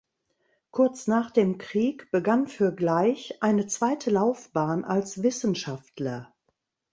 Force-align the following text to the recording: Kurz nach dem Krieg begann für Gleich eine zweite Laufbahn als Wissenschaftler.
Kurz 0.71 1.05
nach 1.05 1.29
dem 1.29 1.59
Krieg 1.59 2.09
begann 2.09 2.47
für 2.47 2.73
Gleich 2.73 3.35
eine 3.43 3.67
zweite 3.67 4.09
Laufbahn 4.09 4.83
als 4.83 5.21
Wissenschaftler. 5.21 6.33